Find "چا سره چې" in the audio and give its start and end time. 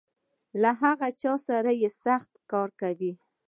1.21-1.89